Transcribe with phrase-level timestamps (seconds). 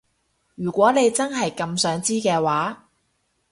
[0.55, 2.89] 如果你真係咁想知嘅話